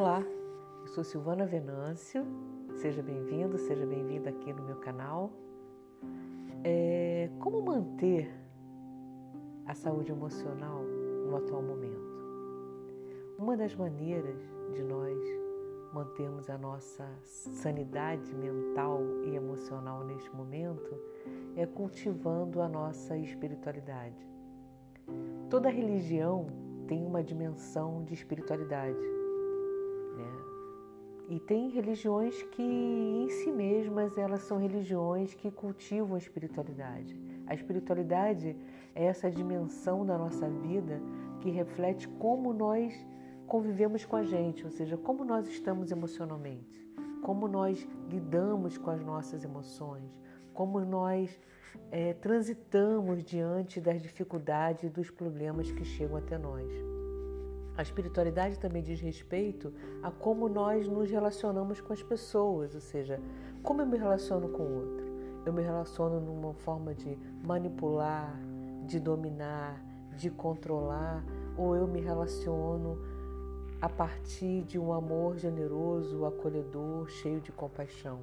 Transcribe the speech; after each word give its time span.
Olá, 0.00 0.24
eu 0.80 0.88
sou 0.88 1.04
Silvana 1.04 1.44
Venâncio, 1.44 2.24
seja 2.76 3.02
bem-vindo, 3.02 3.58
seja 3.58 3.84
bem-vinda 3.84 4.30
aqui 4.30 4.50
no 4.50 4.62
meu 4.62 4.76
canal. 4.76 5.30
É, 6.64 7.28
como 7.38 7.60
manter 7.60 8.34
a 9.66 9.74
saúde 9.74 10.10
emocional 10.10 10.82
no 10.82 11.36
atual 11.36 11.60
momento? 11.60 12.00
Uma 13.38 13.58
das 13.58 13.74
maneiras 13.74 14.40
de 14.72 14.82
nós 14.82 15.18
mantermos 15.92 16.48
a 16.48 16.56
nossa 16.56 17.06
sanidade 17.22 18.34
mental 18.34 19.02
e 19.26 19.36
emocional 19.36 20.02
neste 20.02 20.34
momento 20.34 20.98
é 21.54 21.66
cultivando 21.66 22.62
a 22.62 22.68
nossa 22.70 23.18
espiritualidade. 23.18 24.26
Toda 25.50 25.68
religião 25.68 26.46
tem 26.86 27.04
uma 27.04 27.22
dimensão 27.22 28.02
de 28.02 28.14
espiritualidade 28.14 29.20
e 31.30 31.38
tem 31.38 31.68
religiões 31.70 32.42
que 32.42 32.60
em 32.60 33.28
si 33.28 33.52
mesmas 33.52 34.18
elas 34.18 34.42
são 34.42 34.58
religiões 34.58 35.32
que 35.32 35.48
cultivam 35.48 36.16
a 36.16 36.18
espiritualidade. 36.18 37.16
A 37.46 37.54
espiritualidade 37.54 38.56
é 38.96 39.04
essa 39.04 39.30
dimensão 39.30 40.04
da 40.04 40.18
nossa 40.18 40.48
vida 40.50 41.00
que 41.40 41.48
reflete 41.48 42.08
como 42.08 42.52
nós 42.52 43.06
convivemos 43.46 44.04
com 44.04 44.16
a 44.16 44.24
gente, 44.24 44.64
ou 44.64 44.70
seja, 44.72 44.96
como 44.96 45.24
nós 45.24 45.46
estamos 45.46 45.92
emocionalmente, 45.92 46.84
como 47.22 47.46
nós 47.46 47.86
lidamos 48.08 48.76
com 48.76 48.90
as 48.90 49.00
nossas 49.00 49.44
emoções, 49.44 50.10
como 50.52 50.80
nós 50.80 51.40
é, 51.92 52.12
transitamos 52.14 53.22
diante 53.22 53.80
das 53.80 54.02
dificuldades 54.02 54.82
e 54.82 54.88
dos 54.88 55.10
problemas 55.10 55.70
que 55.70 55.84
chegam 55.84 56.16
até 56.16 56.36
nós. 56.36 56.99
A 57.80 57.82
espiritualidade 57.82 58.58
também 58.58 58.82
diz 58.82 59.00
respeito 59.00 59.72
a 60.02 60.10
como 60.10 60.50
nós 60.50 60.86
nos 60.86 61.10
relacionamos 61.10 61.80
com 61.80 61.94
as 61.94 62.02
pessoas, 62.02 62.74
ou 62.74 62.80
seja, 62.82 63.18
como 63.62 63.80
eu 63.80 63.86
me 63.86 63.96
relaciono 63.96 64.50
com 64.50 64.62
o 64.62 64.74
outro. 64.80 65.06
Eu 65.46 65.52
me 65.54 65.62
relaciono 65.62 66.20
numa 66.20 66.52
forma 66.52 66.94
de 66.94 67.16
manipular, 67.42 68.38
de 68.84 69.00
dominar, 69.00 69.82
de 70.14 70.28
controlar, 70.28 71.24
ou 71.56 71.74
eu 71.74 71.88
me 71.88 72.02
relaciono 72.02 72.98
a 73.80 73.88
partir 73.88 74.62
de 74.64 74.78
um 74.78 74.92
amor 74.92 75.38
generoso, 75.38 76.26
acolhedor, 76.26 77.08
cheio 77.08 77.40
de 77.40 77.50
compaixão. 77.50 78.20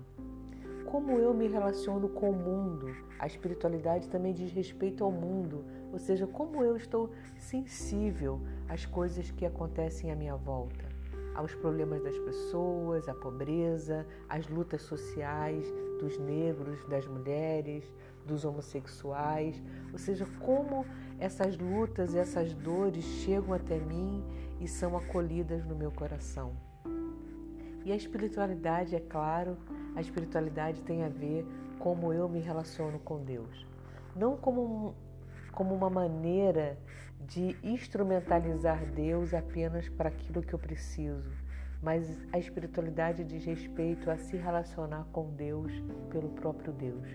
Como 0.88 1.20
eu 1.20 1.34
me 1.34 1.50
relaciono 1.50 2.08
com 2.08 2.32
o 2.32 2.34
mundo? 2.34 2.96
A 3.20 3.28
espiritualidade 3.28 4.08
também 4.08 4.34
diz 4.34 4.54
respeito 4.54 5.04
ao 5.04 5.12
mundo, 5.12 5.66
ou 5.92 6.00
seja, 6.00 6.26
como 6.26 6.64
eu 6.64 6.78
estou 6.78 7.12
sensível 7.36 8.40
às 8.70 8.86
coisas 8.86 9.30
que 9.30 9.46
acontecem 9.46 10.14
à 10.14 10.16
minha 10.16 10.38
volta, 10.38 10.86
aos 11.36 11.54
problemas 11.54 12.02
das 12.02 12.18
pessoas, 12.20 13.10
à 13.10 13.14
pobreza, 13.14 14.08
às 14.30 14.48
lutas 14.48 14.82
sociais 14.82 15.70
dos 16.00 16.18
negros, 16.20 16.82
das 16.88 17.06
mulheres, 17.06 17.84
dos 18.26 18.46
homossexuais, 18.46 19.62
ou 19.92 20.00
seja, 20.00 20.26
como 20.40 20.86
essas 21.20 21.58
lutas 21.58 22.16
essas 22.16 22.54
dores 22.54 23.04
chegam 23.04 23.54
até 23.54 23.78
mim 23.78 24.24
e 24.62 24.70
são 24.70 24.96
acolhidas 24.96 25.66
no 25.66 25.76
meu 25.76 25.92
coração. 25.92 26.56
E 27.88 27.92
a 27.94 27.96
espiritualidade, 27.96 28.98
é 28.98 29.00
claro, 29.00 29.58
a 29.96 30.02
espiritualidade 30.02 30.82
tem 30.82 31.04
a 31.04 31.08
ver 31.08 31.48
como 31.80 32.12
eu 32.12 32.28
me 32.28 32.42
relaciono 32.42 33.00
com 33.00 33.24
Deus. 33.24 33.66
Não 34.14 34.36
como 34.36 34.94
como 35.54 35.74
uma 35.74 35.90
maneira 35.90 36.78
de 37.22 37.56
instrumentalizar 37.64 38.86
Deus 38.92 39.34
apenas 39.34 39.88
para 39.88 40.10
aquilo 40.10 40.44
que 40.44 40.54
eu 40.54 40.60
preciso, 40.60 41.32
mas 41.82 42.20
a 42.34 42.38
espiritualidade 42.38 43.24
diz 43.24 43.46
respeito 43.46 44.12
a 44.12 44.18
se 44.18 44.36
relacionar 44.36 45.06
com 45.14 45.34
Deus 45.34 45.72
pelo 46.10 46.28
próprio 46.32 46.74
Deus, 46.74 47.08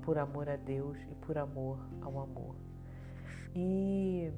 por 0.00 0.16
amor 0.16 0.48
a 0.48 0.56
Deus 0.56 0.96
e 1.10 1.14
por 1.16 1.36
amor 1.36 1.78
ao 2.00 2.18
amor. 2.18 2.56
E, 3.54 4.32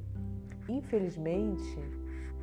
infelizmente, 0.69 1.79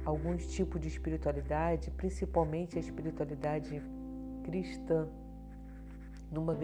alguns 0.07 0.47
tipos 0.47 0.79
de 0.79 0.87
espiritualidade, 0.87 1.91
principalmente 1.91 2.77
a 2.77 2.79
espiritualidade 2.79 3.83
cristã, 4.41 5.05
numa 6.31 6.57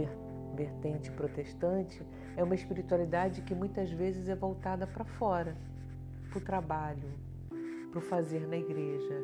vertente 0.55 1.11
protestante 1.11 2.01
é 2.37 2.43
uma 2.43 2.55
espiritualidade 2.55 3.41
que 3.41 3.53
muitas 3.53 3.91
vezes 3.91 4.29
é 4.29 4.35
voltada 4.35 4.87
para 4.87 5.03
fora, 5.03 5.57
para 6.29 6.37
o 6.37 6.41
trabalho, 6.41 7.11
para 7.91 7.99
o 7.99 8.01
fazer 8.01 8.47
na 8.47 8.55
igreja, 8.55 9.21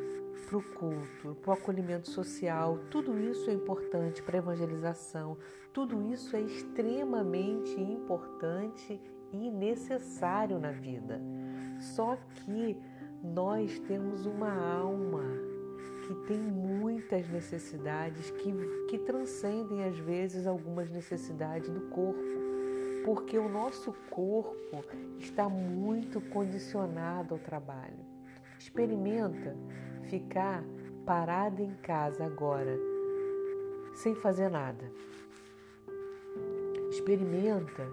para 0.49 0.57
o 0.57 0.63
culto, 0.73 1.35
para 1.41 1.51
o 1.51 1.53
acolhimento 1.53 2.09
social. 2.09 2.77
Tudo 2.91 3.17
isso 3.17 3.49
é 3.49 3.53
importante 3.53 4.21
para 4.21 4.35
a 4.37 4.39
evangelização, 4.39 5.37
tudo 5.73 6.01
isso 6.11 6.35
é 6.35 6.41
extremamente 6.41 7.79
importante 7.79 8.99
e 9.31 9.49
necessário 9.49 10.59
na 10.59 10.71
vida. 10.71 11.21
Só 11.79 12.17
que 12.35 12.77
nós 13.23 13.79
temos 13.79 14.25
uma 14.25 14.51
alma 14.51 15.23
que 16.07 16.15
tem 16.27 16.39
muitas 16.39 17.29
necessidades 17.29 18.31
que, 18.31 18.51
que 18.87 18.97
transcendem 18.97 19.83
às 19.83 19.97
vezes 19.99 20.47
algumas 20.47 20.89
necessidades 20.89 21.69
do 21.69 21.81
corpo, 21.89 22.19
porque 23.05 23.37
o 23.37 23.47
nosso 23.47 23.93
corpo 24.09 24.83
está 25.19 25.47
muito 25.47 26.19
condicionado 26.19 27.35
ao 27.35 27.39
trabalho. 27.39 27.99
Experimenta 28.57 29.55
ficar 30.09 30.63
parada 31.05 31.61
em 31.61 31.75
casa 31.75 32.25
agora, 32.25 32.75
sem 33.93 34.15
fazer 34.15 34.49
nada. 34.49 34.91
Experimenta 36.89 37.87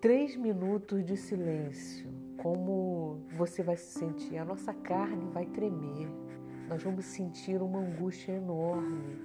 três 0.00 0.36
minutos 0.36 1.04
de 1.04 1.16
silêncio, 1.16 2.08
como 2.42 3.20
você 3.36 3.62
vai 3.62 3.76
se 3.76 4.00
sentir. 4.00 4.36
A 4.36 4.44
nossa 4.44 4.74
carne 4.74 5.30
vai 5.32 5.46
tremer, 5.46 6.08
nós 6.68 6.82
vamos 6.82 7.04
sentir 7.04 7.62
uma 7.62 7.78
angústia 7.78 8.32
enorme, 8.32 9.16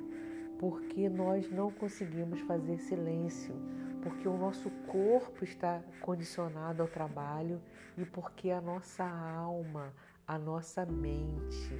porque 0.60 1.10
nós 1.10 1.50
não 1.50 1.72
conseguimos 1.72 2.40
fazer 2.42 2.78
silêncio, 2.78 3.56
porque 4.04 4.28
o 4.28 4.38
nosso 4.38 4.70
corpo 4.86 5.44
está 5.44 5.82
condicionado 6.00 6.84
ao 6.84 6.88
trabalho 6.88 7.60
e 7.98 8.06
porque 8.06 8.52
a 8.52 8.62
nossa 8.62 9.04
alma, 9.04 9.92
a 10.28 10.38
nossa 10.38 10.86
mente 10.86 11.74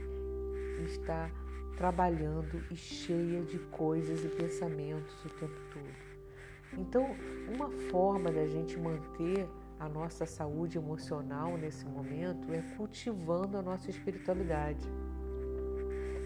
está 0.86 1.30
trabalhando 1.78 2.64
e 2.72 2.76
cheia 2.76 3.44
de 3.44 3.60
coisas 3.70 4.26
e 4.26 4.30
pensamentos 4.30 5.24
o 5.24 5.30
tempo 5.30 5.60
todo. 5.72 6.08
Então, 6.80 7.06
uma 7.54 7.70
forma 7.92 8.32
da 8.32 8.48
gente 8.48 8.78
manter 8.80 9.48
a 9.80 9.88
nossa 9.88 10.26
saúde 10.26 10.78
emocional 10.78 11.58
nesse 11.58 11.86
momento 11.86 12.52
é 12.52 12.62
cultivando 12.76 13.58
a 13.58 13.62
nossa 13.62 13.90
espiritualidade. 13.90 14.88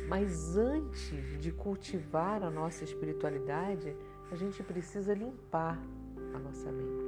Mas 0.07 0.57
antes 0.57 1.39
de 1.39 1.51
cultivar 1.51 2.43
a 2.43 2.49
nossa 2.49 2.83
espiritualidade, 2.83 3.95
a 4.31 4.35
gente 4.35 4.61
precisa 4.63 5.13
limpar 5.13 5.79
a 6.33 6.39
nossa 6.39 6.71
mente. 6.71 7.05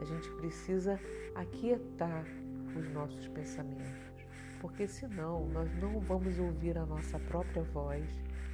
A 0.00 0.04
gente 0.04 0.30
precisa 0.32 1.00
aquietar 1.34 2.24
os 2.76 2.88
nossos 2.90 3.28
pensamentos, 3.28 4.12
porque 4.60 4.86
senão 4.86 5.46
nós 5.48 5.72
não 5.80 6.00
vamos 6.00 6.38
ouvir 6.38 6.76
a 6.76 6.84
nossa 6.84 7.18
própria 7.18 7.62
voz 7.62 8.04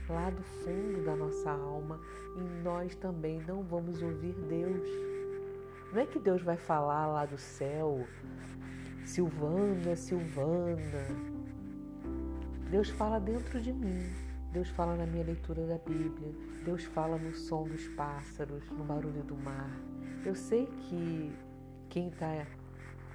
lá 0.09 0.29
do 0.31 0.43
fundo 0.43 1.05
da 1.05 1.15
nossa 1.15 1.51
alma 1.51 2.01
e 2.37 2.63
nós 2.63 2.95
também 2.97 3.41
não 3.47 3.63
vamos 3.63 4.03
ouvir 4.03 4.35
Deus. 4.49 5.10
Não 5.93 6.01
é 6.01 6.07
que 6.07 6.19
Deus 6.19 6.43
vai 6.43 6.57
falar 6.57 7.07
lá 7.07 7.27
do 7.27 7.37
céu, 7.37 8.07
Silvana, 9.05 9.97
Silvana, 9.97 11.07
Deus 12.71 12.89
fala 12.91 13.19
dentro 13.19 13.61
de 13.61 13.73
mim. 13.73 14.09
Deus 14.53 14.69
fala 14.69 14.95
na 14.95 15.05
minha 15.05 15.25
leitura 15.25 15.67
da 15.67 15.79
Bíblia. 15.79 16.33
Deus 16.65 16.85
fala 16.85 17.19
no 17.19 17.35
som 17.35 17.65
dos 17.65 17.89
pássaros, 17.89 18.71
no 18.71 18.85
barulho 18.85 19.25
do 19.25 19.37
mar. 19.37 19.71
Eu 20.25 20.37
sei 20.37 20.67
que 20.67 21.33
quem 21.89 22.09
está 22.09 22.47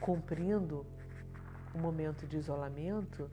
cumprindo 0.02 0.86
o 1.74 1.78
momento 1.78 2.28
de 2.28 2.38
isolamento 2.38 3.30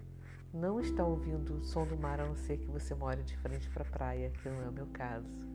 não 0.55 0.79
está 0.79 1.05
ouvindo 1.05 1.55
o 1.55 1.65
som 1.65 1.85
do 1.85 1.97
mar, 1.97 2.21
a 2.21 2.27
não 2.27 2.37
ser 2.37 2.59
que 2.59 2.67
você 2.67 2.95
mora 2.95 3.21
de 3.23 3.37
frente 3.39 3.69
para 3.71 3.83
a 3.83 3.87
praia, 3.87 4.31
que 4.31 4.49
não 4.49 4.63
é 4.63 4.69
o 4.69 4.73
meu 4.73 4.87
caso. 4.93 5.49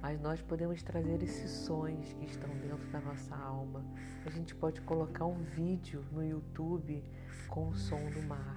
Mas 0.00 0.20
nós 0.20 0.40
podemos 0.40 0.82
trazer 0.82 1.22
esses 1.22 1.50
sons 1.50 2.12
que 2.12 2.26
estão 2.26 2.48
dentro 2.58 2.86
da 2.90 3.00
nossa 3.00 3.34
alma. 3.36 3.84
A 4.24 4.30
gente 4.30 4.54
pode 4.54 4.80
colocar 4.82 5.26
um 5.26 5.42
vídeo 5.42 6.04
no 6.12 6.24
YouTube 6.24 7.02
com 7.48 7.68
o 7.68 7.74
som 7.74 8.08
do 8.10 8.22
mar. 8.22 8.56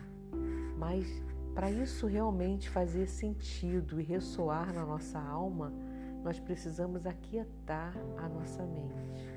Mas 0.78 1.08
para 1.54 1.70
isso 1.70 2.08
realmente 2.08 2.70
fazer 2.70 3.08
sentido 3.08 4.00
e 4.00 4.04
ressoar 4.04 4.74
na 4.74 4.86
nossa 4.86 5.20
alma, 5.20 5.74
nós 6.24 6.40
precisamos 6.40 7.06
aquietar 7.06 7.94
a 8.18 8.30
nossa 8.30 8.64
mente. 8.66 9.28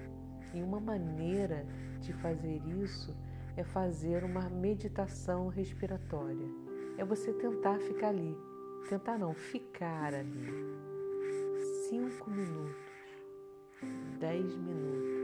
E 0.53 0.63
uma 0.63 0.79
maneira 0.79 1.67
de 2.01 2.13
fazer 2.13 2.63
isso 2.83 3.17
é 3.57 3.65
fazer 3.65 4.23
uma 4.25 4.49
meditação 4.49 5.49
respiratória. 5.49 6.47
é 6.97 7.05
você 7.05 7.33
tentar 7.33 7.79
ficar 7.81 8.09
ali. 8.09 8.37
Tentar 8.89 9.19
não, 9.19 9.35
ficar 9.35 10.15
ali. 10.15 10.94
Cinco 11.95 12.29
minutos, 12.29 12.75
dez 14.19 14.57
minutos. 14.57 15.15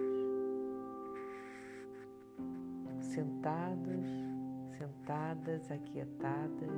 Sentados, 3.00 4.06
sentadas, 4.78 5.69
aquietadas, 5.69 6.70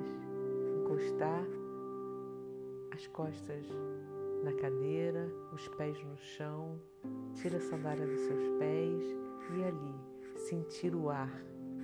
encostar 0.78 1.44
as 2.94 3.06
costas 3.08 3.66
na 4.42 4.54
cadeira, 4.54 5.30
os 5.52 5.68
pés 5.76 6.02
no 6.04 6.16
chão, 6.16 6.80
tira 7.34 7.58
a 7.58 7.60
sandália 7.60 8.06
dos 8.06 8.20
seus 8.22 8.48
pés 8.58 9.04
e 9.58 9.62
ali 9.62 10.38
sentir 10.48 10.94
o 10.94 11.10
ar 11.10 11.30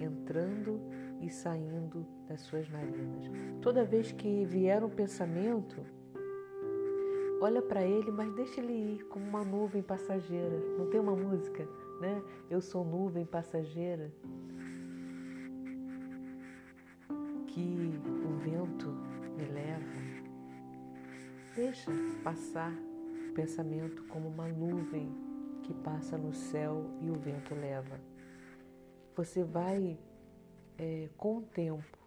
entrando 0.00 0.80
e 1.20 1.28
saindo 1.28 2.06
das 2.26 2.40
suas 2.40 2.70
narinas. 2.70 3.30
Toda 3.60 3.84
vez 3.84 4.12
que 4.12 4.46
vier 4.46 4.82
um 4.82 4.88
pensamento, 4.88 5.84
olha 7.40 7.62
para 7.62 7.82
ele, 7.84 8.10
mas 8.10 8.32
deixa 8.34 8.60
ele 8.60 8.72
ir 8.72 9.04
como 9.04 9.24
uma 9.24 9.44
nuvem 9.44 9.82
passageira. 9.82 10.58
Não 10.78 10.88
tem 10.90 11.00
uma 11.00 11.14
música, 11.14 11.66
né? 12.00 12.22
Eu 12.50 12.60
sou 12.60 12.84
nuvem 12.84 13.24
passageira. 13.24 14.12
Que 17.46 18.00
o 18.24 18.36
vento 18.38 18.88
me 19.36 19.44
leva. 19.44 19.98
Deixa 21.54 21.90
passar 22.22 22.72
o 22.72 23.34
pensamento 23.34 24.04
como 24.04 24.28
uma 24.28 24.48
nuvem 24.48 25.12
que 25.62 25.74
passa 25.74 26.16
no 26.16 26.32
céu 26.32 26.84
e 27.00 27.10
o 27.10 27.14
vento 27.14 27.54
leva. 27.54 28.00
Você 29.16 29.42
vai 29.42 29.98
é, 30.78 31.08
com 31.16 31.38
o 31.38 31.42
tempo, 31.42 31.98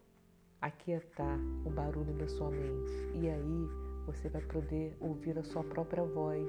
aquietar 0.61 1.37
o 1.65 1.69
barulho 1.69 2.13
da 2.13 2.27
sua 2.27 2.49
mente. 2.49 2.91
E 3.13 3.29
aí 3.29 3.90
você 4.05 4.29
vai 4.29 4.41
poder 4.41 4.95
ouvir 4.99 5.37
a 5.37 5.43
sua 5.43 5.63
própria 5.63 6.03
voz, 6.03 6.47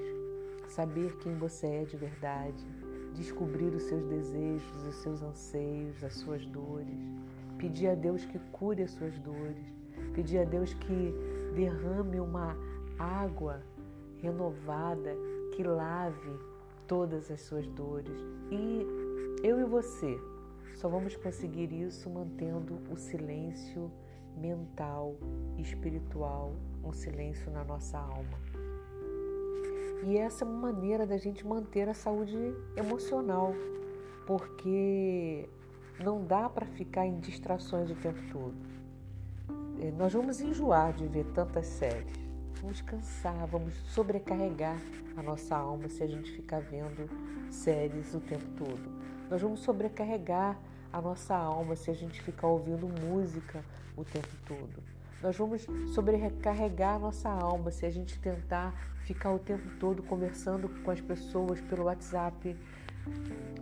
saber 0.69 1.17
quem 1.19 1.35
você 1.37 1.67
é 1.67 1.85
de 1.85 1.97
verdade, 1.97 2.67
descobrir 3.15 3.75
os 3.75 3.83
seus 3.85 4.05
desejos, 4.07 4.87
os 4.87 4.97
seus 4.97 5.23
anseios, 5.23 6.03
as 6.03 6.15
suas 6.15 6.45
dores, 6.47 6.99
pedir 7.59 7.89
a 7.89 7.95
Deus 7.95 8.25
que 8.25 8.39
cure 8.51 8.83
as 8.83 8.91
suas 8.93 9.19
dores, 9.19 9.67
pedir 10.15 10.39
a 10.39 10.45
Deus 10.45 10.73
que 10.75 11.15
derrame 11.55 12.21
uma 12.21 12.57
água 12.99 13.63
renovada 14.21 15.15
que 15.55 15.63
lave 15.63 16.39
todas 16.87 17.31
as 17.31 17.41
suas 17.43 17.67
dores. 17.69 18.19
E 18.51 18.87
eu 19.43 19.61
e 19.61 19.65
você, 19.65 20.19
só 20.75 20.89
vamos 20.89 21.17
conseguir 21.17 21.73
isso 21.73 22.09
mantendo 22.09 22.79
o 22.91 22.97
silêncio 22.97 23.91
mental, 24.37 25.17
espiritual, 25.59 26.55
um 26.85 26.93
silêncio 26.93 27.51
na 27.51 27.65
nossa 27.65 27.99
alma. 27.99 28.39
E 30.05 30.17
essa 30.17 30.45
é 30.45 30.49
uma 30.49 30.73
maneira 30.73 31.07
da 31.07 31.17
gente 31.17 31.47
manter 31.47 31.89
a 31.89 31.95
saúde 31.95 32.37
emocional, 32.77 33.55
porque 34.27 35.49
não 36.01 36.25
dá 36.25 36.49
para 36.49 36.67
ficar 36.67 37.07
em 37.07 37.21
distrações 37.21 37.91
o 37.91 37.95
tempo 37.95 38.21
todo. 38.33 38.55
É, 39.81 39.91
nós 39.93 40.13
vamos 40.13 40.41
enjoar 40.41 40.93
de 40.93 41.07
ver 41.07 41.25
tantas 41.27 41.67
séries, 41.67 42.19
vamos 42.61 42.81
cansar, 42.81 43.47
vamos 43.47 43.75
sobrecarregar 43.93 44.77
a 45.17 45.23
nossa 45.23 45.57
alma 45.57 45.89
se 45.89 46.03
a 46.03 46.07
gente 46.07 46.33
ficar 46.33 46.61
vendo 46.61 47.09
séries 47.51 48.15
o 48.15 48.21
tempo 48.21 48.49
todo. 48.57 49.03
Nós 49.31 49.41
vamos 49.41 49.61
sobrecarregar 49.61 50.59
a 50.93 51.01
nossa 51.01 51.35
alma 51.35 51.75
se 51.75 51.91
a 51.91 51.95
gente 51.95 52.21
ficar 52.21 52.49
ouvindo 52.49 52.87
música 52.87 53.65
o 53.97 54.05
tempo 54.05 54.29
todo. 54.47 54.83
Nós 55.23 55.37
vamos 55.37 55.67
sobrecarregar 55.95 56.97
a 56.97 56.99
nossa 56.99 57.29
alma 57.29 57.71
se 57.71 57.87
a 57.87 57.91
gente 57.91 58.19
tentar 58.19 58.75
ficar 59.05 59.33
o 59.33 59.39
tempo 59.39 59.69
todo 59.79 60.03
conversando 60.03 60.69
com 60.83 60.91
as 60.91 61.01
pessoas 61.01 61.61
pelo 61.61 61.85
WhatsApp, 61.85 62.57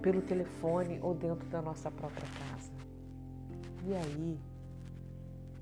pelo 0.00 0.22
telefone 0.22 0.98
ou 1.02 1.14
dentro 1.14 1.46
da 1.48 1.62
nossa 1.62 1.90
própria 1.90 2.26
casa. 2.38 2.72
E 3.84 3.94
aí, 3.94 4.40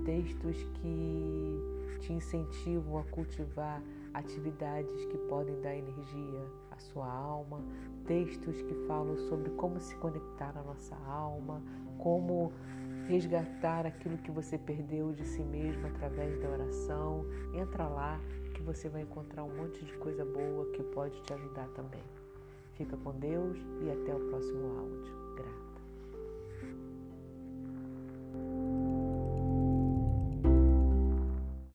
textos 0.06 0.56
que 0.75 1.60
te 2.01 2.13
incentivam 2.13 3.00
a 3.00 3.04
cultivar 3.06 3.82
atividades 4.13 5.06
que 5.06 5.18
podem 5.27 5.60
dar 5.62 5.75
energia 5.75 6.48
à 6.70 6.77
sua 6.77 7.12
alma, 7.12 7.63
textos 8.06 8.62
que 8.62 8.75
falam 8.86 9.18
sobre 9.18 9.50
como 9.51 9.80
se 9.80 9.96
conectar 9.96 10.56
à 10.56 10.62
nossa 10.62 10.96
alma, 11.08 11.63
como 11.98 12.54
resgatar 13.08 13.88
aquilo 13.88 14.20
que 14.20 14.30
você 14.30 14.60
perdeu 14.60 15.13
de 15.13 15.25
si 15.25 15.44
mesmo 15.44 15.88
através 15.88 16.39
da 16.39 16.48
oração. 16.50 17.25
Entra 17.56 17.88
lá, 17.88 18.22
você 18.67 18.89
vai 18.89 19.01
encontrar 19.01 19.45
um 19.45 19.55
monte 19.55 19.86
de 19.86 19.93
coisa 19.93 20.25
boa 20.25 20.65
que 20.74 20.83
pode 20.83 21.21
te 21.21 21.33
ajudar 21.33 21.69
também. 21.69 22.03
Fica 22.74 22.97
com 22.97 23.17
Deus 23.17 23.57
e 23.81 23.89
até 23.89 24.13
o 24.13 24.19
próximo 24.27 24.77
áudio. 24.77 25.36
Graças. 25.38 25.66